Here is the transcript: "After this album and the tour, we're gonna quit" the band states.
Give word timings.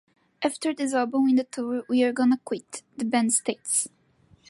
"After 0.41 0.73
this 0.73 0.95
album 0.95 1.27
and 1.27 1.37
the 1.37 1.43
tour, 1.43 1.83
we're 1.87 2.11
gonna 2.11 2.39
quit" 2.43 2.81
the 2.97 3.05
band 3.05 3.33
states. 3.33 3.87